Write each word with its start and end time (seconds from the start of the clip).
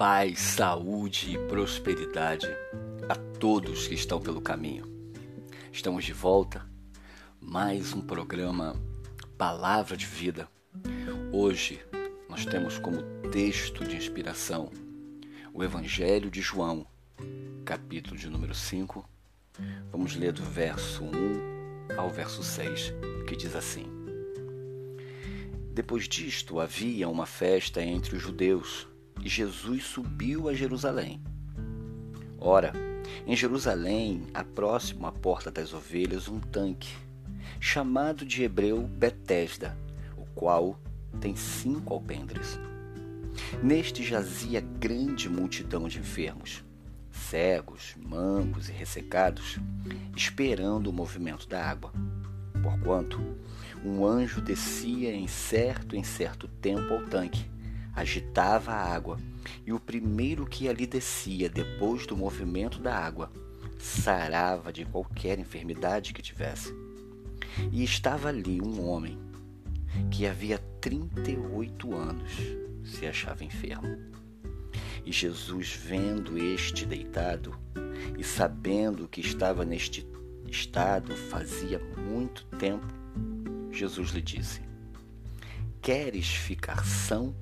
paz, 0.00 0.38
saúde 0.38 1.34
e 1.34 1.38
prosperidade 1.46 2.46
a 3.06 3.14
todos 3.14 3.86
que 3.86 3.92
estão 3.92 4.18
pelo 4.18 4.40
caminho. 4.40 4.86
Estamos 5.70 6.06
de 6.06 6.14
volta, 6.14 6.66
mais 7.38 7.92
um 7.92 8.00
programa 8.00 8.74
Palavra 9.36 9.98
de 9.98 10.06
Vida. 10.06 10.48
Hoje 11.30 11.84
nós 12.30 12.46
temos 12.46 12.78
como 12.78 13.02
texto 13.30 13.84
de 13.84 13.94
inspiração 13.94 14.70
o 15.52 15.62
Evangelho 15.62 16.30
de 16.30 16.40
João, 16.40 16.86
capítulo 17.66 18.16
de 18.16 18.30
número 18.30 18.54
5. 18.54 19.06
Vamos 19.92 20.16
ler 20.16 20.32
do 20.32 20.42
verso 20.42 21.04
1 21.04 21.98
ao 21.98 22.08
verso 22.08 22.42
6, 22.42 22.94
que 23.28 23.36
diz 23.36 23.54
assim: 23.54 23.84
Depois 25.74 26.08
disto 26.08 26.58
havia 26.58 27.06
uma 27.06 27.26
festa 27.26 27.82
entre 27.82 28.16
os 28.16 28.22
judeus 28.22 28.88
Jesus 29.28 29.84
subiu 29.84 30.48
a 30.48 30.54
Jerusalém. 30.54 31.20
Ora, 32.38 32.72
em 33.26 33.36
Jerusalém, 33.36 34.26
há 34.32 34.42
próximo 34.42 35.06
à 35.06 35.12
porta 35.12 35.50
das 35.50 35.74
ovelhas, 35.74 36.28
um 36.28 36.40
tanque, 36.40 36.94
chamado 37.58 38.24
de 38.24 38.42
hebreu 38.42 38.82
Betesda, 38.82 39.76
o 40.16 40.24
qual 40.34 40.78
tem 41.20 41.36
cinco 41.36 41.92
alpendres. 41.92 42.58
Neste 43.62 44.02
jazia 44.02 44.60
grande 44.60 45.28
multidão 45.28 45.86
de 45.86 45.98
enfermos, 45.98 46.64
cegos, 47.10 47.94
mancos 48.02 48.68
e 48.68 48.72
ressecados, 48.72 49.58
esperando 50.16 50.88
o 50.88 50.92
movimento 50.92 51.46
da 51.46 51.62
água. 51.62 51.92
Porquanto, 52.62 53.20
um 53.84 54.04
anjo 54.04 54.40
descia 54.40 55.14
em 55.14 55.26
certo 55.26 55.94
em 55.94 56.02
certo 56.02 56.48
tempo 56.48 56.94
ao 56.94 57.02
tanque 57.06 57.49
agitava 57.94 58.72
a 58.72 58.94
água, 58.94 59.18
e 59.66 59.72
o 59.72 59.80
primeiro 59.80 60.46
que 60.46 60.68
ali 60.68 60.86
descia 60.86 61.48
depois 61.48 62.06
do 62.06 62.16
movimento 62.16 62.78
da 62.78 62.96
água 62.96 63.30
sarava 63.78 64.72
de 64.72 64.84
qualquer 64.84 65.38
enfermidade 65.38 66.12
que 66.12 66.22
tivesse. 66.22 66.74
E 67.72 67.82
estava 67.82 68.28
ali 68.28 68.60
um 68.60 68.86
homem 68.88 69.18
que 70.10 70.26
havia 70.26 70.58
38 70.80 71.94
anos 71.94 72.32
se 72.84 73.06
achava 73.06 73.44
enfermo. 73.44 73.98
E 75.04 75.12
Jesus, 75.12 75.72
vendo 75.72 76.38
este 76.38 76.84
deitado 76.84 77.58
e 78.18 78.22
sabendo 78.22 79.08
que 79.08 79.20
estava 79.20 79.64
neste 79.64 80.06
estado 80.46 81.16
fazia 81.16 81.78
muito 81.96 82.44
tempo, 82.58 82.86
Jesus 83.72 84.10
lhe 84.10 84.22
disse: 84.22 84.60
Queres 85.80 86.28
ficar 86.28 86.84
são? 86.84 87.34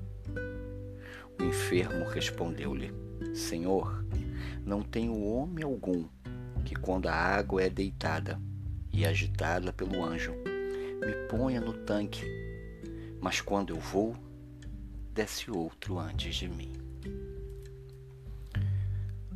O 1.39 1.43
enfermo 1.43 2.05
respondeu-lhe: 2.05 2.93
Senhor, 3.33 4.03
não 4.65 4.81
tenho 4.81 5.21
homem 5.23 5.63
algum 5.63 6.07
que, 6.65 6.75
quando 6.75 7.07
a 7.07 7.13
água 7.13 7.63
é 7.63 7.69
deitada 7.69 8.39
e 8.91 9.05
agitada 9.05 9.71
pelo 9.71 10.03
anjo, 10.03 10.33
me 11.05 11.13
ponha 11.27 11.61
no 11.61 11.73
tanque, 11.73 12.25
mas 13.21 13.41
quando 13.41 13.73
eu 13.73 13.79
vou, 13.79 14.15
desce 15.13 15.49
outro 15.49 15.97
antes 15.97 16.35
de 16.35 16.47
mim. 16.47 16.73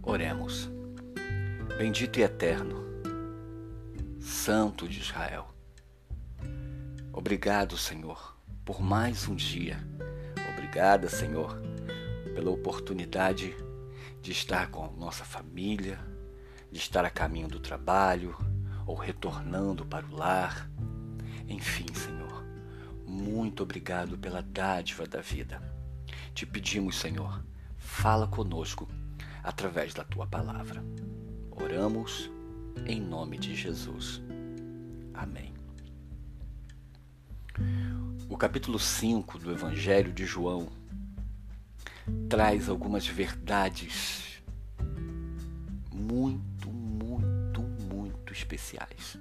Oremos. 0.01 0.69
Bendito 1.77 2.19
e 2.19 2.23
eterno, 2.23 2.83
Santo 4.19 4.87
de 4.87 4.99
Israel. 4.99 5.47
Obrigado, 7.11 7.77
Senhor, 7.77 8.37
por 8.63 8.81
mais 8.81 9.27
um 9.27 9.35
dia. 9.35 9.77
Obrigada, 10.73 11.07
Senhor, 11.07 11.55
pela 12.33 12.49
oportunidade 12.49 13.55
de 14.23 14.31
estar 14.31 14.71
com 14.71 14.91
nossa 14.97 15.23
família, 15.23 15.99
de 16.71 16.79
estar 16.79 17.05
a 17.05 17.11
caminho 17.11 17.47
do 17.47 17.59
trabalho 17.59 18.35
ou 18.83 18.95
retornando 18.95 19.85
para 19.85 20.03
o 20.03 20.15
lar. 20.15 20.67
Enfim, 21.47 21.85
Senhor, 21.93 22.43
muito 23.05 23.61
obrigado 23.61 24.17
pela 24.17 24.41
dádiva 24.41 25.05
da 25.05 25.21
vida. 25.21 25.61
Te 26.33 26.43
pedimos, 26.43 26.97
Senhor, 26.97 27.45
fala 27.77 28.25
conosco 28.25 28.89
através 29.43 29.93
da 29.93 30.03
tua 30.03 30.25
palavra. 30.25 30.83
Oramos 31.51 32.31
em 32.87 32.99
nome 32.99 33.37
de 33.37 33.55
Jesus. 33.55 34.23
Amém. 35.13 35.52
O 38.33 38.35
capítulo 38.35 38.79
5 38.79 39.37
do 39.37 39.51
Evangelho 39.51 40.11
de 40.11 40.25
João 40.25 40.67
traz 42.27 42.67
algumas 42.67 43.05
verdades 43.05 44.41
muito, 45.93 46.67
muito, 46.67 47.61
muito 47.61 48.33
especiais. 48.33 49.19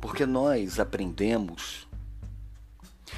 Porque 0.00 0.26
nós 0.26 0.80
aprendemos 0.80 1.86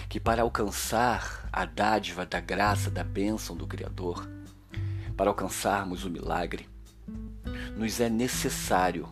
que 0.06 0.20
para 0.20 0.42
alcançar 0.42 1.48
a 1.50 1.64
dádiva 1.64 2.26
da 2.26 2.40
graça, 2.40 2.90
da 2.90 3.02
bênção 3.02 3.56
do 3.56 3.66
Criador, 3.66 4.28
para 5.16 5.30
alcançarmos 5.30 6.04
o 6.04 6.10
milagre, 6.10 6.68
nos 7.74 7.98
é 8.00 8.10
necessário, 8.10 9.08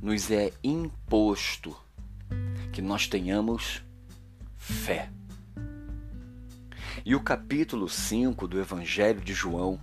nos 0.00 0.30
é 0.30 0.50
imposto 0.64 1.76
que 2.72 2.80
nós 2.80 3.06
tenhamos 3.06 3.84
fé. 4.64 5.10
E 7.04 7.14
o 7.14 7.20
capítulo 7.20 7.86
5 7.86 8.48
do 8.48 8.58
Evangelho 8.58 9.20
de 9.20 9.34
João 9.34 9.78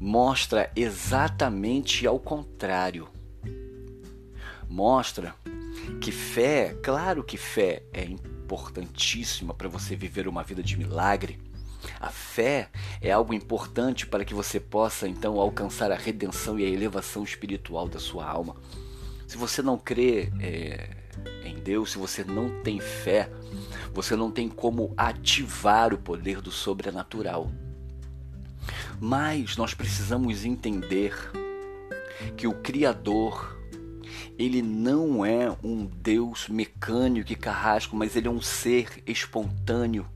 mostra 0.00 0.68
exatamente 0.74 2.04
ao 2.04 2.18
contrário. 2.18 3.08
Mostra 4.68 5.32
que 6.00 6.10
fé, 6.10 6.76
claro 6.82 7.22
que 7.22 7.36
fé 7.36 7.84
é 7.92 8.04
importantíssima 8.04 9.54
para 9.54 9.68
você 9.68 9.94
viver 9.94 10.26
uma 10.26 10.42
vida 10.42 10.62
de 10.62 10.76
milagre. 10.76 11.38
A 12.00 12.10
fé 12.10 12.68
é 13.00 13.12
algo 13.12 13.32
importante 13.32 14.08
para 14.08 14.24
que 14.24 14.34
você 14.34 14.58
possa 14.58 15.06
então 15.06 15.38
alcançar 15.38 15.92
a 15.92 15.96
redenção 15.96 16.58
e 16.58 16.64
a 16.64 16.68
elevação 16.68 17.22
espiritual 17.22 17.88
da 17.88 18.00
sua 18.00 18.26
alma. 18.26 18.56
Se 19.28 19.36
você 19.36 19.62
não 19.62 19.78
crê 19.78 20.32
é, 20.40 21.07
Deus, 21.58 21.92
se 21.92 21.98
você 21.98 22.24
não 22.24 22.62
tem 22.62 22.80
fé, 22.80 23.30
você 23.92 24.16
não 24.16 24.30
tem 24.30 24.48
como 24.48 24.92
ativar 24.96 25.92
o 25.92 25.98
poder 25.98 26.40
do 26.40 26.50
sobrenatural. 26.50 27.50
Mas 29.00 29.56
nós 29.56 29.74
precisamos 29.74 30.44
entender 30.44 31.14
que 32.36 32.46
o 32.46 32.54
Criador, 32.54 33.56
ele 34.38 34.62
não 34.62 35.24
é 35.24 35.54
um 35.62 35.86
Deus 35.86 36.48
mecânico 36.48 37.32
e 37.32 37.36
carrasco, 37.36 37.96
mas 37.96 38.16
ele 38.16 38.28
é 38.28 38.30
um 38.30 38.40
ser 38.40 39.02
espontâneo. 39.06 40.06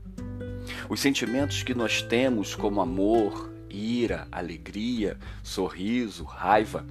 Os 0.89 0.99
sentimentos 0.99 1.63
que 1.63 1.73
nós 1.73 2.01
temos, 2.01 2.55
como 2.55 2.81
amor, 2.81 3.53
ira, 3.69 4.27
alegria, 4.31 5.17
sorriso, 5.41 6.23
raiva, 6.23 6.85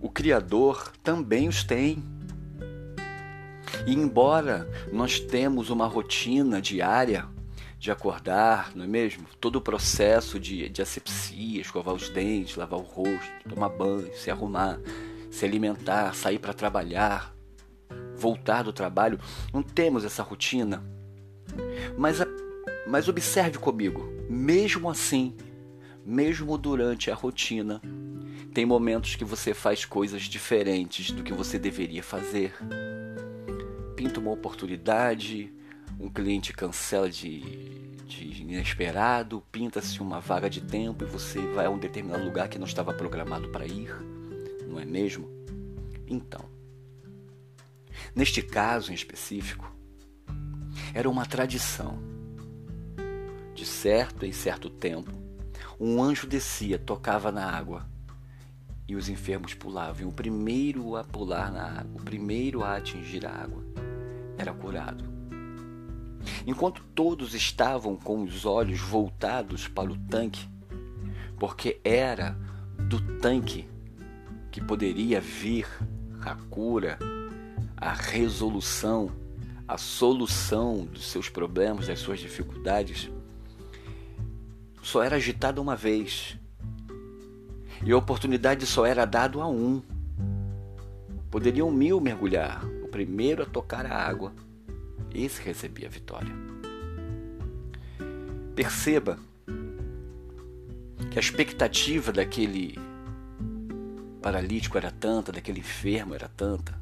o 0.00 0.08
Criador 0.08 0.92
também 1.02 1.48
os 1.48 1.64
tem. 1.64 2.02
E 3.86 3.94
embora 3.94 4.68
nós 4.92 5.20
temos 5.20 5.70
uma 5.70 5.86
rotina 5.86 6.60
diária 6.60 7.28
de 7.78 7.90
acordar, 7.90 8.74
não 8.74 8.84
é 8.84 8.88
mesmo? 8.88 9.26
Todo 9.38 9.56
o 9.56 9.60
processo 9.60 10.40
de, 10.40 10.68
de 10.70 10.80
asepsia, 10.80 11.60
escovar 11.60 11.94
os 11.94 12.08
dentes, 12.08 12.56
lavar 12.56 12.80
o 12.80 12.82
rosto, 12.82 13.30
tomar 13.46 13.68
banho, 13.68 14.10
se 14.14 14.30
arrumar, 14.30 14.80
se 15.30 15.44
alimentar, 15.44 16.14
sair 16.14 16.38
para 16.38 16.54
trabalhar, 16.54 17.34
voltar 18.16 18.62
do 18.62 18.72
trabalho, 18.72 19.20
não 19.52 19.62
temos 19.62 20.04
essa 20.04 20.22
rotina. 20.22 20.82
Mas, 21.98 22.18
mas 22.86 23.06
observe 23.06 23.58
comigo, 23.58 24.08
mesmo 24.30 24.88
assim, 24.88 25.36
mesmo 26.06 26.56
durante 26.56 27.10
a 27.10 27.14
rotina, 27.14 27.82
tem 28.54 28.64
momentos 28.64 29.16
que 29.16 29.24
você 29.24 29.52
faz 29.52 29.84
coisas 29.84 30.22
diferentes 30.22 31.10
do 31.10 31.22
que 31.22 31.34
você 31.34 31.58
deveria 31.58 32.02
fazer 32.02 32.54
pinta 34.04 34.20
uma 34.20 34.32
oportunidade, 34.32 35.50
um 35.98 36.10
cliente 36.10 36.52
cancela 36.52 37.08
de, 37.08 37.40
de 38.04 38.42
inesperado, 38.42 39.42
pinta-se 39.50 39.98
uma 40.02 40.20
vaga 40.20 40.50
de 40.50 40.60
tempo 40.60 41.04
e 41.04 41.06
você 41.06 41.40
vai 41.54 41.64
a 41.64 41.70
um 41.70 41.78
determinado 41.78 42.22
lugar 42.22 42.50
que 42.50 42.58
não 42.58 42.66
estava 42.66 42.92
programado 42.92 43.48
para 43.48 43.64
ir, 43.64 43.90
não 44.68 44.78
é 44.78 44.84
mesmo? 44.84 45.26
Então, 46.06 46.44
neste 48.14 48.42
caso 48.42 48.92
em 48.92 48.94
específico, 48.94 49.74
era 50.92 51.08
uma 51.08 51.24
tradição. 51.24 51.98
De 53.54 53.64
certo 53.64 54.26
em 54.26 54.32
certo 54.32 54.68
tempo, 54.68 55.12
um 55.80 56.02
anjo 56.02 56.26
descia, 56.26 56.78
tocava 56.78 57.32
na 57.32 57.50
água 57.50 57.88
e 58.86 58.96
os 58.96 59.08
enfermos 59.08 59.54
pulavam. 59.54 60.02
E 60.02 60.04
o 60.04 60.12
primeiro 60.12 60.94
a 60.94 61.02
pular 61.04 61.50
na 61.50 61.80
água, 61.80 61.92
o 61.94 62.04
primeiro 62.04 62.62
a 62.62 62.76
atingir 62.76 63.24
a 63.24 63.30
água, 63.30 63.64
era 64.38 64.52
curado. 64.52 65.04
Enquanto 66.46 66.82
todos 66.94 67.34
estavam 67.34 67.96
com 67.96 68.22
os 68.22 68.44
olhos 68.44 68.80
voltados 68.80 69.68
para 69.68 69.90
o 69.90 69.96
tanque, 69.96 70.48
porque 71.38 71.80
era 71.84 72.36
do 72.88 73.00
tanque 73.18 73.68
que 74.50 74.60
poderia 74.60 75.20
vir 75.20 75.66
a 76.22 76.34
cura, 76.34 76.98
a 77.76 77.92
resolução, 77.92 79.10
a 79.66 79.76
solução 79.76 80.86
dos 80.86 81.10
seus 81.10 81.28
problemas, 81.28 81.88
das 81.88 81.98
suas 81.98 82.20
dificuldades, 82.20 83.10
só 84.82 85.02
era 85.02 85.16
agitada 85.16 85.60
uma 85.60 85.74
vez. 85.74 86.38
E 87.84 87.92
a 87.92 87.96
oportunidade 87.96 88.64
só 88.64 88.86
era 88.86 89.04
dada 89.04 89.42
a 89.42 89.48
um. 89.48 89.82
Poderiam 91.30 91.70
mil 91.70 92.00
mergulhar, 92.00 92.64
primeiro 92.94 93.42
a 93.42 93.46
tocar 93.46 93.84
a 93.86 93.92
água, 93.92 94.32
esse 95.12 95.42
recebia 95.42 95.88
a 95.88 95.90
vitória. 95.90 96.32
Perceba 98.54 99.18
que 101.10 101.18
a 101.18 101.20
expectativa 101.20 102.12
daquele 102.12 102.78
paralítico 104.22 104.78
era 104.78 104.92
tanta, 104.92 105.32
daquele 105.32 105.58
enfermo 105.58 106.14
era 106.14 106.28
tanta, 106.28 106.80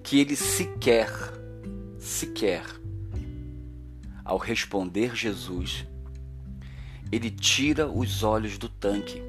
que 0.00 0.20
ele 0.20 0.36
sequer, 0.36 1.10
sequer, 1.98 2.64
ao 4.24 4.38
responder 4.38 5.16
Jesus, 5.16 5.84
ele 7.10 7.32
tira 7.32 7.88
os 7.88 8.22
olhos 8.22 8.56
do 8.56 8.68
tanque. 8.68 9.20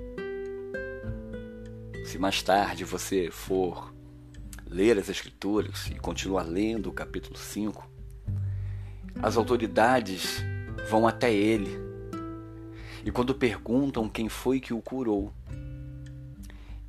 Se 2.05 2.19
mais 2.19 2.43
tarde 2.43 2.85
você 2.85 3.31
for 3.31 3.91
ler 4.71 4.97
as 4.97 5.09
Escrituras 5.09 5.87
e 5.87 5.95
continuar 5.95 6.43
lendo 6.43 6.89
o 6.89 6.93
capítulo 6.93 7.37
5, 7.37 7.87
as 9.21 9.37
autoridades 9.37 10.41
vão 10.89 11.05
até 11.05 11.31
ele 11.31 11.91
e 13.03 13.11
quando 13.11 13.33
perguntam 13.33 14.07
quem 14.07 14.29
foi 14.29 14.59
que 14.59 14.73
o 14.73 14.81
curou, 14.81 15.33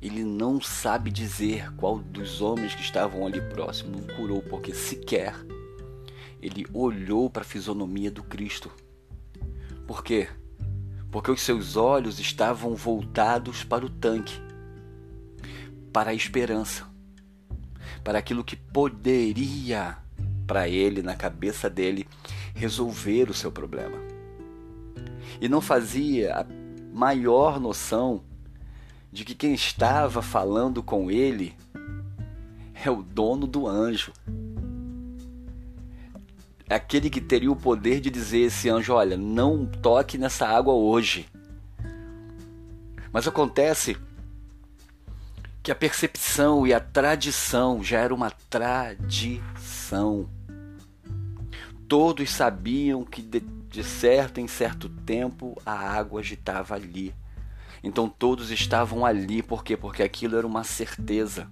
ele 0.01 0.23
não 0.23 0.61
sabe 0.61 1.09
dizer 1.09 1.73
qual 1.75 1.97
dos 1.97 2.41
homens 2.41 2.75
que 2.75 2.81
estavam 2.81 3.25
ali 3.25 3.41
próximo 3.41 3.97
o 3.97 4.13
curou, 4.15 4.41
porque 4.43 4.73
sequer 4.73 5.33
ele 6.41 6.65
olhou 6.73 7.29
para 7.29 7.41
a 7.41 7.45
fisionomia 7.45 8.11
do 8.11 8.21
Cristo. 8.21 8.69
Por 9.87 10.03
quê? 10.03 10.27
Porque 11.09 11.31
os 11.31 11.41
seus 11.41 11.75
olhos 11.75 12.19
estavam 12.19 12.75
voltados 12.75 13.63
para 13.63 13.85
o 13.85 13.89
tanque, 13.89 14.39
para 15.91 16.11
a 16.11 16.13
esperança, 16.13 16.92
para 18.03 18.19
aquilo 18.19 18.43
que 18.43 18.55
poderia 18.55 19.97
para 20.45 20.67
ele, 20.67 21.01
na 21.01 21.15
cabeça 21.15 21.69
dele, 21.69 22.07
resolver 22.53 23.29
o 23.29 23.33
seu 23.33 23.51
problema. 23.51 23.97
E 25.39 25.47
não 25.47 25.61
fazia 25.61 26.35
a 26.35 26.45
maior 26.93 27.59
noção 27.59 28.21
de 29.11 29.23
que 29.23 29.33
quem 29.33 29.53
estava 29.53 30.21
falando 30.21 30.83
com 30.83 31.09
ele 31.09 31.55
é 32.83 32.89
o 32.89 33.01
dono 33.01 33.47
do 33.47 33.67
anjo. 33.67 34.11
Aquele 36.69 37.09
que 37.09 37.21
teria 37.21 37.51
o 37.51 37.55
poder 37.55 37.99
de 37.99 38.09
dizer 38.09 38.39
esse 38.39 38.69
anjo: 38.69 38.93
Olha, 38.93 39.15
não 39.15 39.65
toque 39.65 40.17
nessa 40.17 40.47
água 40.47 40.73
hoje. 40.73 41.27
Mas 43.11 43.27
acontece 43.27 43.95
que 45.63 45.71
a 45.71 45.75
percepção 45.75 46.67
e 46.67 46.73
a 46.73 46.79
tradição 46.81 47.81
já 47.81 47.99
era 47.99 48.13
uma 48.13 48.29
tradição. 48.49 50.29
Todos 51.87 52.29
sabiam 52.29 53.05
que 53.05 53.21
de, 53.21 53.39
de 53.39 53.81
certo 53.81 54.41
em 54.41 54.47
certo 54.47 54.89
tempo 54.89 55.57
a 55.65 55.71
água 55.71 56.19
agitava 56.19 56.75
ali. 56.75 57.15
Então 57.81 58.09
todos 58.09 58.51
estavam 58.51 59.05
ali, 59.05 59.41
por 59.41 59.63
quê? 59.63 59.77
Porque 59.77 60.03
aquilo 60.03 60.37
era 60.37 60.45
uma 60.45 60.65
certeza. 60.65 61.47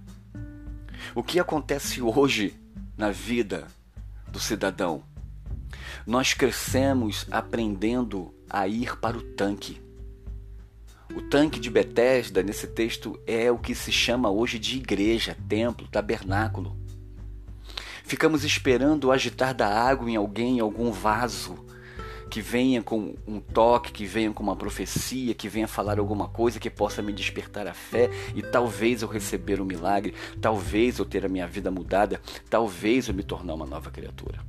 O 1.14 1.22
que 1.22 1.40
acontece 1.40 2.02
hoje 2.02 2.54
na 2.98 3.10
vida 3.10 3.66
do 4.28 4.38
cidadão? 4.38 5.02
Nós 6.06 6.34
crescemos 6.34 7.26
aprendendo 7.30 8.34
a 8.48 8.68
ir 8.68 8.94
para 8.98 9.16
o 9.16 9.22
tanque. 9.22 9.80
O 11.14 11.20
tanque 11.20 11.60
de 11.60 11.70
Betesda, 11.70 12.42
nesse 12.42 12.66
texto, 12.66 13.20
é 13.26 13.50
o 13.50 13.58
que 13.58 13.74
se 13.74 13.92
chama 13.92 14.30
hoje 14.30 14.58
de 14.58 14.76
igreja, 14.78 15.36
templo, 15.48 15.86
tabernáculo. 15.86 16.76
Ficamos 18.02 18.44
esperando 18.44 19.04
o 19.04 19.12
agitar 19.12 19.54
da 19.54 19.68
água 19.68 20.10
em 20.10 20.16
alguém, 20.16 20.58
em 20.58 20.60
algum 20.60 20.90
vaso, 20.90 21.66
que 22.30 22.40
venha 22.40 22.82
com 22.82 23.14
um 23.26 23.38
toque, 23.40 23.92
que 23.92 24.06
venha 24.06 24.32
com 24.32 24.42
uma 24.42 24.56
profecia, 24.56 25.34
que 25.34 25.50
venha 25.50 25.68
falar 25.68 25.98
alguma 25.98 26.28
coisa 26.28 26.58
que 26.58 26.70
possa 26.70 27.02
me 27.02 27.12
despertar 27.12 27.66
a 27.66 27.74
fé 27.74 28.08
e 28.34 28.40
talvez 28.40 29.02
eu 29.02 29.08
receber 29.08 29.60
um 29.60 29.66
milagre, 29.66 30.14
talvez 30.40 30.98
eu 30.98 31.04
ter 31.04 31.26
a 31.26 31.28
minha 31.28 31.46
vida 31.46 31.70
mudada, 31.70 32.22
talvez 32.48 33.06
eu 33.06 33.14
me 33.14 33.22
tornar 33.22 33.52
uma 33.52 33.66
nova 33.66 33.90
criatura. 33.90 34.40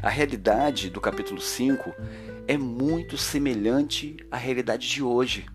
A 0.00 0.08
realidade 0.08 0.88
do 0.88 1.00
capítulo 1.00 1.40
5 1.40 1.92
é 2.48 2.56
muito 2.56 3.16
semelhante 3.18 4.16
à 4.30 4.36
realidade 4.36 4.88
de 4.88 5.02
hoje. 5.02 5.46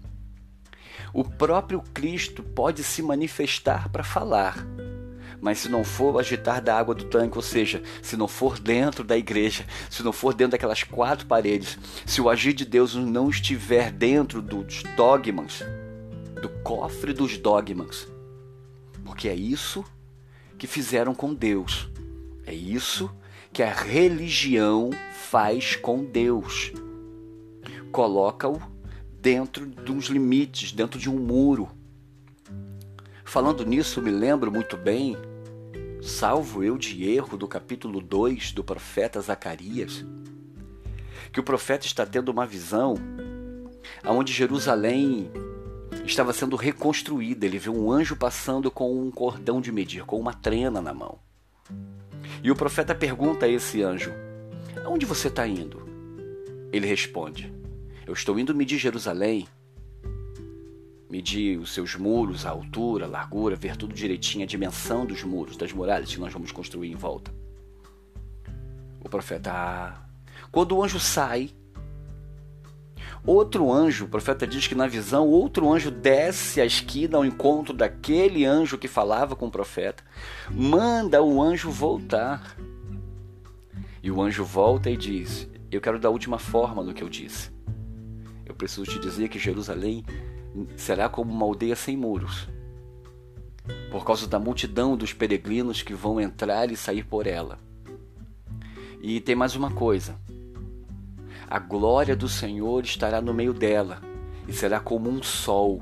O 1.14 1.24
próprio 1.24 1.82
Cristo 1.94 2.44
pode 2.44 2.84
se 2.84 3.02
manifestar 3.02 3.90
para 3.90 4.04
falar, 4.04 4.66
mas 5.42 5.60
se 5.60 5.70
não 5.70 5.84
for 5.84 6.20
agitar 6.20 6.62
da 6.62 6.78
água 6.78 6.94
do 6.94 7.06
tanque, 7.06 7.38
ou 7.38 7.42
seja, 7.42 7.82
se 8.02 8.16
não 8.16 8.28
for 8.28 8.60
dentro 8.60 9.04
da 9.04 9.18
igreja, 9.18 9.66
se 9.90 10.04
não 10.04 10.14
for 10.14 10.34
dentro 10.34 10.52
daquelas 10.52 10.84
quatro 10.84 11.26
paredes, 11.26 11.78
se 12.06 12.22
o 12.22 12.30
agir 12.30 12.54
de 12.54 12.66
Deus 12.66 12.96
não 12.96 13.30
estiver 13.30 13.92
dentro 13.92 14.42
dos 14.42 14.84
dogmas, 14.96 15.64
do 16.42 16.50
cofre 16.64 17.14
dos 17.14 17.38
dogmas, 17.38 18.08
porque 19.04 19.28
é 19.28 19.36
isso 19.36 19.84
que 20.58 20.68
fizeram 20.68 21.14
com 21.14 21.34
Deus, 21.34 21.90
é 22.46 22.54
isso 22.54 23.12
que 23.52 23.64
a 23.64 23.74
religião 23.74 24.92
faz 25.12 25.76
com 25.76 26.06
Deus. 26.06 26.72
Coloca-o 27.92 28.62
dentro 29.20 29.66
de 29.68 29.92
uns 29.92 30.06
limites, 30.06 30.72
dentro 30.72 31.00
de 31.00 31.10
um 31.10 31.18
muro. 31.18 31.70
Falando 33.24 33.66
nisso, 33.66 34.02
me 34.02 34.12
lembro 34.12 34.52
muito 34.52 34.76
bem 34.78 35.18
salvo 36.02 36.64
eu 36.64 36.78
de 36.78 37.08
erro, 37.08 37.38
do 37.38 37.48
capítulo 37.48 38.02
2 38.02 38.54
do 38.54 38.64
profeta 38.64 39.22
Zacarias, 39.22 40.04
que 41.32 41.40
o 41.40 41.44
profeta 41.44 41.86
está 41.86 42.06
tendo 42.06 42.30
uma 42.30 42.46
visão 42.46 42.96
onde 44.04 44.34
Jerusalém 44.34 45.30
estava 46.04 46.34
sendo 46.34 46.56
reconstruída. 46.56 47.46
Ele 47.46 47.60
vê 47.60 47.70
um 47.70 47.92
anjo 47.92 48.16
passando 48.16 48.72
com 48.72 49.00
um 49.00 49.12
cordão 49.12 49.62
de 49.62 49.72
medir, 49.72 50.04
com 50.04 50.20
uma 50.20 50.34
trena 50.34 50.82
na 50.82 50.94
mão. 50.94 51.20
E 52.44 52.50
o 52.50 52.56
profeta 52.56 52.96
pergunta 52.96 53.46
a 53.46 53.50
esse 53.50 53.84
anjo: 53.84 54.12
Aonde 54.84 55.06
você 55.06 55.28
está 55.28 55.48
indo? 55.48 55.88
Ele 56.74 56.88
responde: 56.88 57.54
Eu 58.06 58.14
estou 58.14 58.38
indo 58.40 58.54
medir 58.54 58.78
Jerusalém 58.78 59.48
medir 61.12 61.60
os 61.60 61.74
seus 61.74 61.96
muros, 61.96 62.46
a 62.46 62.52
altura, 62.52 63.06
a 63.06 63.10
largura, 63.10 63.58
ver 63.58 63.76
tudo 63.76 63.94
direitinho, 63.94 64.46
a 64.46 64.48
dimensão 64.48 65.06
dos 65.06 65.24
muros, 65.24 65.58
das 65.58 65.74
muralhas 65.74 66.10
que 66.10 66.20
nós 66.20 66.32
vamos 66.32 66.54
construir 66.54 66.90
em 66.90 66.96
volta. 66.96 67.34
O 69.04 69.10
profeta, 69.10 69.52
ah. 69.52 70.06
quando 70.52 70.78
o 70.78 70.82
anjo 70.82 71.02
sai, 71.02 71.50
outro 73.26 73.70
anjo, 73.70 74.06
o 74.06 74.08
profeta 74.08 74.48
diz 74.48 74.68
que 74.68 74.76
na 74.76 74.88
visão, 74.88 75.28
outro 75.28 75.70
anjo 75.70 75.92
desce 75.92 76.62
a 76.62 76.66
esquina 76.66 77.18
ao 77.18 77.26
encontro 77.26 77.74
daquele 77.74 78.46
anjo 78.46 78.78
que 78.78 78.88
falava 78.88 79.36
com 79.36 79.48
o 79.48 79.52
profeta, 79.52 80.04
manda 80.50 81.22
o 81.22 81.42
anjo 81.42 81.70
voltar. 81.70 82.56
E 84.02 84.10
o 84.10 84.22
anjo 84.22 84.46
volta 84.46 84.90
e 84.90 84.96
diz: 84.96 85.48
Eu 85.70 85.82
quero 85.82 86.00
dar 86.00 86.08
a 86.08 86.12
última 86.12 86.40
forma 86.40 86.82
no 86.82 86.94
que 86.94 87.04
eu 87.04 87.10
disse. 87.10 87.52
Preciso 88.62 88.84
te 88.84 89.00
dizer 89.00 89.28
que 89.28 89.40
Jerusalém 89.40 90.06
será 90.78 91.10
como 91.10 91.34
uma 91.34 91.48
aldeia 91.48 91.76
sem 91.76 91.98
muros, 91.98 92.48
por 93.90 94.06
causa 94.06 94.28
da 94.28 94.38
multidão 94.38 94.96
dos 94.96 95.14
peregrinos 95.14 95.82
que 95.82 95.96
vão 95.96 96.22
entrar 96.22 96.70
e 96.70 96.78
sair 96.78 97.04
por 97.04 97.26
ela. 97.26 97.58
E 99.02 99.20
tem 99.20 99.34
mais 99.34 99.56
uma 99.56 99.72
coisa: 99.72 100.16
a 101.50 101.58
glória 101.58 102.16
do 102.16 102.30
Senhor 102.30 102.84
estará 102.84 103.20
no 103.20 103.34
meio 103.34 103.52
dela 103.52 104.00
e 104.48 104.54
será 104.54 104.80
como 104.80 105.10
um 105.10 105.24
sol, 105.24 105.82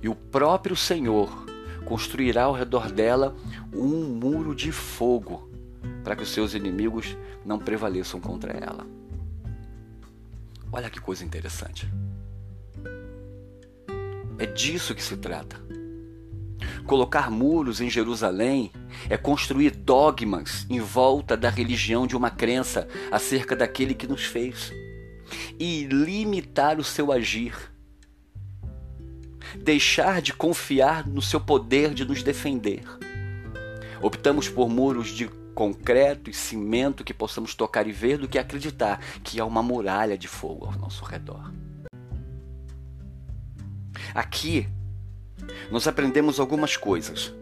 e 0.00 0.08
o 0.08 0.14
próprio 0.14 0.76
Senhor 0.76 1.44
construirá 1.84 2.44
ao 2.44 2.52
redor 2.52 2.88
dela 2.92 3.34
um 3.74 4.04
muro 4.04 4.54
de 4.54 4.70
fogo 4.70 5.50
para 6.04 6.14
que 6.14 6.22
os 6.22 6.28
seus 6.28 6.54
inimigos 6.54 7.16
não 7.44 7.58
prevaleçam 7.58 8.20
contra 8.20 8.52
ela. 8.52 8.97
Olha 10.72 10.90
que 10.90 11.00
coisa 11.00 11.24
interessante. 11.24 11.90
É 14.38 14.46
disso 14.46 14.94
que 14.94 15.02
se 15.02 15.16
trata. 15.16 15.56
Colocar 16.86 17.30
muros 17.30 17.80
em 17.80 17.90
Jerusalém 17.90 18.72
é 19.08 19.16
construir 19.16 19.70
dogmas 19.70 20.66
em 20.70 20.80
volta 20.80 21.36
da 21.36 21.50
religião 21.50 22.06
de 22.06 22.16
uma 22.16 22.30
crença 22.30 22.88
acerca 23.10 23.54
daquele 23.56 23.94
que 23.94 24.06
nos 24.06 24.24
fez. 24.24 24.72
e 25.58 25.84
limitar 25.84 26.78
o 26.78 26.84
seu 26.84 27.12
agir. 27.12 27.54
Deixar 29.56 30.22
de 30.22 30.32
confiar 30.32 31.06
no 31.06 31.20
seu 31.20 31.40
poder 31.40 31.94
de 31.94 32.04
nos 32.04 32.22
defender. 32.22 32.82
Optamos 34.00 34.48
por 34.48 34.68
muros 34.68 35.08
de 35.08 35.28
concreto 35.58 36.30
e 36.30 36.32
cimento 36.32 37.02
que 37.02 37.12
possamos 37.12 37.52
tocar 37.52 37.88
e 37.88 37.90
ver 37.90 38.16
do 38.16 38.28
que 38.28 38.38
acreditar 38.38 39.00
que 39.24 39.40
há 39.40 39.44
uma 39.44 39.60
muralha 39.60 40.16
de 40.16 40.28
fogo 40.28 40.66
ao 40.66 40.78
nosso 40.78 41.04
redor. 41.04 41.52
Aqui, 44.14 44.68
nós 45.68 45.88
aprendemos 45.88 46.38
algumas 46.38 46.76
coisas. 46.76 47.34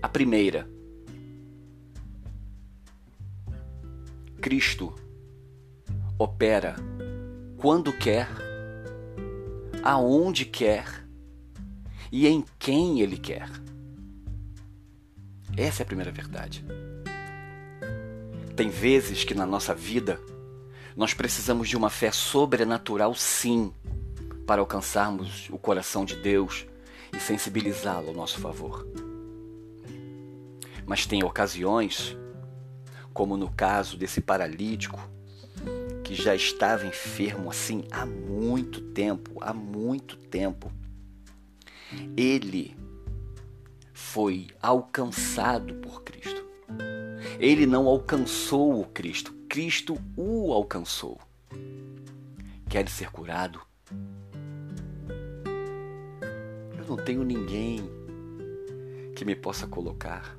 A 0.00 0.08
primeira, 0.08 0.66
Cristo 4.40 4.94
opera 6.18 6.74
quando 7.58 7.92
quer, 7.92 8.28
aonde 9.82 10.46
quer 10.46 11.06
e 12.10 12.26
em 12.26 12.42
quem 12.58 13.02
Ele 13.02 13.18
quer. 13.18 13.50
Essa 15.54 15.82
é 15.82 15.84
a 15.84 15.86
primeira 15.86 16.10
verdade. 16.10 16.64
Tem 18.56 18.70
vezes 18.70 19.22
que 19.22 19.34
na 19.34 19.44
nossa 19.44 19.74
vida 19.74 20.18
nós 20.96 21.12
precisamos 21.12 21.68
de 21.68 21.76
uma 21.76 21.90
fé 21.90 22.10
sobrenatural, 22.10 23.14
sim, 23.14 23.70
para 24.46 24.62
alcançarmos 24.62 25.50
o 25.50 25.58
coração 25.58 26.06
de 26.06 26.16
Deus 26.16 26.64
e 27.14 27.20
sensibilizá-lo 27.20 28.08
ao 28.08 28.14
nosso 28.14 28.40
favor. 28.40 28.86
Mas 30.86 31.04
tem 31.04 31.22
ocasiões, 31.22 32.16
como 33.12 33.36
no 33.36 33.50
caso 33.50 33.94
desse 33.98 34.22
paralítico, 34.22 34.98
que 36.02 36.14
já 36.14 36.34
estava 36.34 36.86
enfermo 36.86 37.50
assim 37.50 37.84
há 37.90 38.06
muito 38.06 38.80
tempo, 38.80 39.32
há 39.42 39.52
muito 39.52 40.16
tempo. 40.16 40.72
Ele 42.16 42.74
foi 43.92 44.46
alcançado 44.62 45.74
por 45.74 46.02
Cristo. 46.04 46.46
Ele 47.38 47.66
não 47.66 47.86
alcançou 47.86 48.80
o 48.80 48.86
Cristo, 48.86 49.32
Cristo 49.48 49.98
o 50.16 50.52
alcançou. 50.52 51.20
Quer 52.68 52.88
ser 52.88 53.10
curado? 53.10 53.60
Eu 56.78 56.86
não 56.88 56.96
tenho 56.96 57.22
ninguém 57.22 57.88
que 59.14 59.24
me 59.24 59.36
possa 59.36 59.66
colocar. 59.66 60.36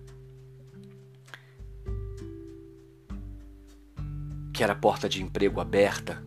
Quer 4.52 4.72
a 4.72 4.76
porta 4.76 5.08
de 5.08 5.22
emprego 5.22 5.62
aberta? 5.62 6.24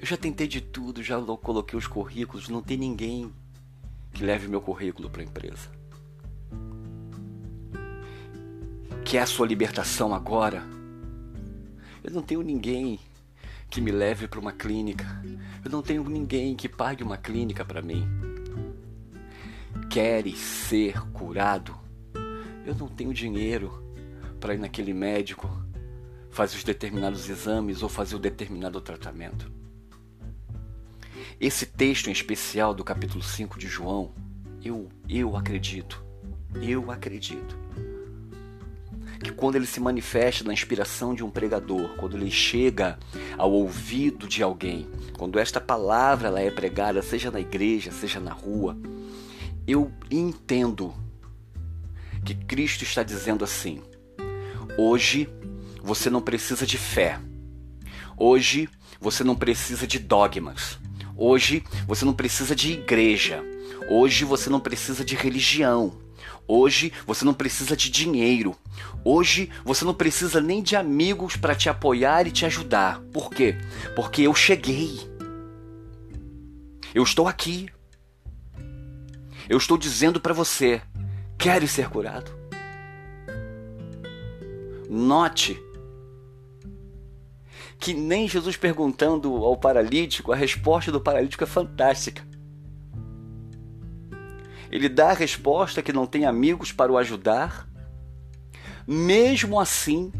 Eu 0.00 0.06
já 0.06 0.16
tentei 0.16 0.48
de 0.48 0.60
tudo, 0.60 1.00
já 1.00 1.20
coloquei 1.20 1.78
os 1.78 1.86
currículos, 1.86 2.48
não 2.48 2.60
tem 2.60 2.76
ninguém 2.76 3.32
que 4.12 4.24
leve 4.24 4.48
meu 4.48 4.60
currículo 4.60 5.08
para 5.08 5.22
a 5.22 5.24
empresa. 5.24 5.81
Que 9.12 9.18
é 9.18 9.20
a 9.20 9.26
sua 9.26 9.46
libertação 9.46 10.14
agora. 10.14 10.62
Eu 12.02 12.10
não 12.12 12.22
tenho 12.22 12.40
ninguém 12.40 12.98
que 13.68 13.78
me 13.78 13.90
leve 13.90 14.26
para 14.26 14.40
uma 14.40 14.52
clínica. 14.52 15.04
Eu 15.62 15.70
não 15.70 15.82
tenho 15.82 16.02
ninguém 16.08 16.56
que 16.56 16.66
pague 16.66 17.04
uma 17.04 17.18
clínica 17.18 17.62
para 17.62 17.82
mim. 17.82 18.08
Queres 19.90 20.38
ser 20.38 20.98
curado? 21.10 21.78
Eu 22.64 22.74
não 22.74 22.88
tenho 22.88 23.12
dinheiro 23.12 23.84
para 24.40 24.54
ir 24.54 24.58
naquele 24.58 24.94
médico, 24.94 25.62
fazer 26.30 26.56
os 26.56 26.64
determinados 26.64 27.28
exames 27.28 27.82
ou 27.82 27.90
fazer 27.90 28.16
o 28.16 28.18
determinado 28.18 28.80
tratamento. 28.80 29.52
Esse 31.38 31.66
texto 31.66 32.08
em 32.08 32.12
especial 32.12 32.72
do 32.72 32.82
capítulo 32.82 33.22
5 33.22 33.58
de 33.58 33.66
João, 33.68 34.14
eu, 34.64 34.88
eu 35.06 35.36
acredito, 35.36 36.02
eu 36.62 36.90
acredito 36.90 37.60
que 39.22 39.32
quando 39.32 39.56
ele 39.56 39.66
se 39.66 39.80
manifesta 39.80 40.44
na 40.44 40.52
inspiração 40.52 41.14
de 41.14 41.24
um 41.24 41.30
pregador, 41.30 41.90
quando 41.96 42.16
ele 42.16 42.30
chega 42.30 42.98
ao 43.38 43.52
ouvido 43.52 44.26
de 44.26 44.42
alguém, 44.42 44.88
quando 45.16 45.38
esta 45.38 45.60
palavra 45.60 46.28
ela 46.28 46.40
é 46.40 46.50
pregada, 46.50 47.00
seja 47.00 47.30
na 47.30 47.40
igreja, 47.40 47.92
seja 47.92 48.18
na 48.18 48.32
rua, 48.32 48.76
eu 49.66 49.92
entendo 50.10 50.92
que 52.24 52.34
Cristo 52.34 52.82
está 52.82 53.02
dizendo 53.02 53.44
assim: 53.44 53.82
hoje 54.76 55.28
você 55.82 56.10
não 56.10 56.20
precisa 56.20 56.66
de 56.66 56.76
fé, 56.76 57.20
hoje 58.16 58.68
você 59.00 59.22
não 59.22 59.34
precisa 59.36 59.86
de 59.86 59.98
dogmas, 59.98 60.78
hoje 61.16 61.62
você 61.86 62.04
não 62.04 62.12
precisa 62.12 62.54
de 62.54 62.72
igreja, 62.72 63.42
hoje 63.88 64.24
você 64.24 64.50
não 64.50 64.60
precisa 64.60 65.04
de 65.04 65.14
religião. 65.14 65.92
Hoje 66.46 66.92
você 67.06 67.24
não 67.24 67.34
precisa 67.34 67.76
de 67.76 67.90
dinheiro. 67.90 68.56
Hoje 69.04 69.50
você 69.64 69.84
não 69.84 69.94
precisa 69.94 70.40
nem 70.40 70.62
de 70.62 70.76
amigos 70.76 71.36
para 71.36 71.54
te 71.54 71.68
apoiar 71.68 72.26
e 72.26 72.30
te 72.30 72.44
ajudar. 72.44 73.00
Por 73.12 73.30
quê? 73.30 73.56
Porque 73.94 74.22
eu 74.22 74.34
cheguei. 74.34 75.00
Eu 76.94 77.02
estou 77.02 77.26
aqui. 77.26 77.68
Eu 79.48 79.58
estou 79.58 79.78
dizendo 79.78 80.20
para 80.20 80.34
você: 80.34 80.82
quer 81.38 81.66
ser 81.68 81.88
curado? 81.88 82.30
Note 84.88 85.58
que 87.82 87.92
nem 87.92 88.28
Jesus 88.28 88.56
perguntando 88.56 89.34
ao 89.44 89.56
paralítico, 89.56 90.30
a 90.30 90.36
resposta 90.36 90.92
do 90.92 91.00
paralítico 91.00 91.42
é 91.42 91.46
fantástica. 91.48 92.22
Ele 94.72 94.88
dá 94.88 95.10
a 95.10 95.14
resposta 95.14 95.82
que 95.82 95.92
não 95.92 96.06
tem 96.06 96.24
amigos 96.24 96.72
para 96.72 96.90
o 96.90 96.96
ajudar. 96.96 97.68
Mesmo 98.86 99.60
assim, 99.60 100.10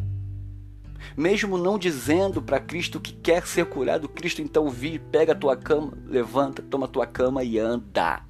mesmo 1.16 1.56
não 1.56 1.78
dizendo 1.78 2.42
para 2.42 2.60
Cristo 2.60 3.00
que 3.00 3.14
quer 3.14 3.46
ser 3.46 3.64
curado, 3.64 4.10
Cristo 4.10 4.42
então 4.42 4.68
vi, 4.68 4.98
pega 4.98 5.32
a 5.32 5.34
tua 5.34 5.56
cama, 5.56 5.94
levanta, 6.06 6.60
toma 6.60 6.84
a 6.84 6.88
tua 6.88 7.06
cama 7.06 7.42
e 7.42 7.58
anda. 7.58 8.22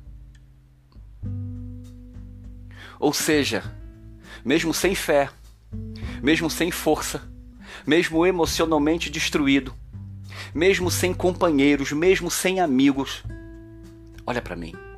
Ou 3.00 3.12
seja, 3.12 3.64
mesmo 4.44 4.72
sem 4.72 4.94
fé, 4.94 5.28
mesmo 6.22 6.48
sem 6.48 6.70
força, 6.70 7.20
mesmo 7.84 8.24
emocionalmente 8.24 9.10
destruído, 9.10 9.74
mesmo 10.54 10.88
sem 10.88 11.12
companheiros, 11.12 11.90
mesmo 11.90 12.30
sem 12.30 12.60
amigos, 12.60 13.24
olha 14.24 14.40
para 14.40 14.54
mim. 14.54 14.91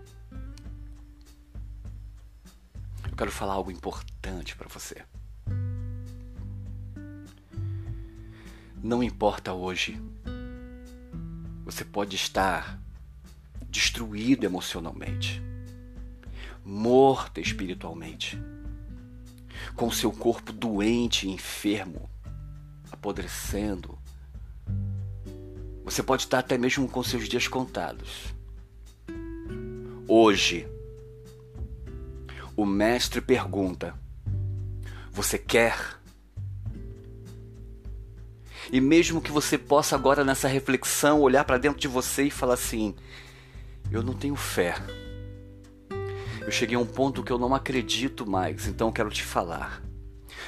Eu 3.15 3.17
quero 3.17 3.31
falar 3.31 3.53
algo 3.53 3.71
importante 3.71 4.57
para 4.57 4.69
você. 4.69 5.05
Não 8.83 9.05
importa 9.05 9.53
hoje, 9.53 10.03
você 11.65 11.85
pode 11.85 12.17
estar 12.17 12.83
destruído 13.69 14.43
emocionalmente, 14.43 15.41
morto 16.65 17.39
espiritualmente, 17.39 18.37
com 19.77 19.93
seu 19.93 20.11
corpo 20.11 20.53
doente 20.53 21.29
enfermo, 21.29 22.11
apodrecendo. 22.91 23.97
Você 25.85 26.03
pode 26.03 26.25
estar 26.25 26.41
até 26.41 26.59
mesmo 26.59 26.89
com 26.89 27.01
seus 27.05 27.29
dias 27.29 27.47
contados. 27.47 28.35
Hoje, 30.09 30.67
o 32.57 32.65
mestre 32.65 33.21
pergunta: 33.21 33.95
Você 35.11 35.39
quer? 35.39 35.77
E 38.73 38.81
mesmo 38.81 39.21
que 39.21 39.31
você 39.31 39.59
possa 39.59 39.95
agora 39.95 40.25
nessa 40.25 40.49
reflexão 40.49 41.21
olhar 41.21 41.45
para 41.45 41.59
dentro 41.59 41.81
de 41.81 41.89
você 41.89 42.25
e 42.25 42.31
falar 42.31 42.55
assim: 42.55 42.95
Eu 43.91 44.03
não 44.03 44.15
tenho 44.15 44.37
fé. 44.37 44.75
Eu 46.41 46.51
cheguei 46.51 46.77
a 46.77 46.81
um 46.81 46.87
ponto 46.87 47.23
que 47.23 47.33
eu 47.33 47.39
não 47.39 47.55
acredito 47.55 48.29
mais, 48.29 48.67
então 48.67 48.93
quero 48.93 49.11
te 49.11 49.23
falar. 49.23 49.83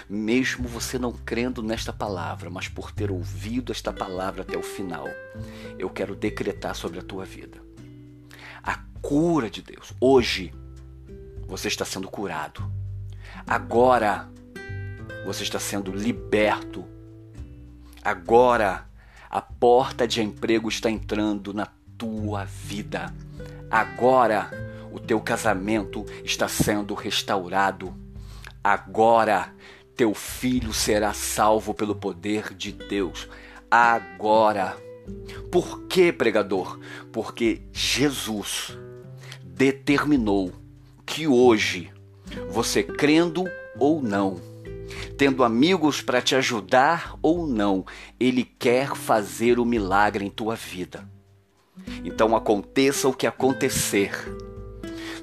Mesmo 0.09 0.69
você 0.69 0.99
não 0.99 1.13
crendo 1.13 1.63
nesta 1.63 1.93
palavra, 1.93 2.51
mas 2.51 2.69
por 2.69 2.93
ter 2.93 3.11
ouvido 3.11 3.73
esta 3.73 3.93
palavra 3.93 4.43
até 4.43 4.57
o 4.57 4.63
final, 4.63 5.07
eu 5.79 5.89
quero 5.89 6.15
decretar 6.15 6.75
sobre 6.75 6.99
a 6.99 7.03
tua 7.03 7.25
vida 7.25 7.67
a 8.67 8.79
cura 9.01 9.49
de 9.49 9.63
Deus. 9.63 9.95
Hoje, 10.01 10.53
você 11.47 11.69
está 11.69 11.85
sendo 11.85 12.09
curado. 12.09 12.71
Agora 13.47 14.29
você 15.25 15.43
está 15.43 15.59
sendo 15.59 15.93
liberto. 15.93 16.85
Agora 18.03 18.87
a 19.31 19.41
porta 19.41 20.07
de 20.07 20.23
emprego 20.23 20.69
está 20.69 20.91
entrando 20.91 21.53
na 21.53 21.67
tua 21.99 22.45
vida. 22.45 23.13
Agora 23.71 24.51
o 24.93 24.99
teu 24.99 25.21
casamento 25.21 26.05
está 26.25 26.49
sendo 26.49 26.95
restaurado. 26.95 27.95
Agora 28.63 29.53
teu 29.97 30.13
filho 30.15 30.73
será 30.73 31.13
salvo 31.13 31.73
pelo 31.73 31.95
poder 31.95 32.55
de 32.55 32.73
Deus. 32.73 33.29
agora. 33.71 34.77
Por 35.53 35.83
que, 35.87 36.13
pregador? 36.13 36.81
Porque 37.13 37.63
Jesus 37.73 38.77
determinou 39.45 40.53
que 41.07 41.27
hoje, 41.29 41.91
você 42.51 42.83
crendo 42.83 43.45
ou 43.79 44.03
não, 44.03 44.41
tendo 45.17 45.45
amigos 45.45 46.03
para 46.03 46.21
te 46.21 46.35
ajudar 46.35 47.17
ou 47.23 47.47
não, 47.47 47.87
Ele 48.19 48.45
quer 48.45 48.95
fazer 48.95 49.59
o 49.59 49.65
milagre 49.65 50.25
em 50.25 50.31
tua 50.31 50.57
vida. 50.57 51.09
Então 52.05 52.35
aconteça 52.35 53.09
o 53.09 53.15
que 53.15 53.27
acontecer. 53.27 54.13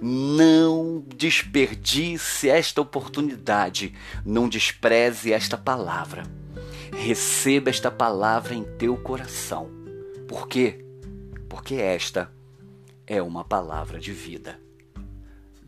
Não 0.01 1.03
desperdice 1.15 2.49
esta 2.49 2.81
oportunidade, 2.81 3.93
não 4.25 4.49
despreze 4.49 5.31
esta 5.31 5.57
palavra. 5.57 6.23
Receba 6.91 7.69
esta 7.69 7.91
palavra 7.91 8.53
em 8.53 8.63
teu 8.77 8.97
coração. 8.97 9.69
Por 10.27 10.47
quê? 10.47 10.85
Porque 11.49 11.75
esta 11.75 12.31
é 13.05 13.21
uma 13.21 13.43
palavra 13.43 13.99
de 13.99 14.11
vida. 14.11 14.62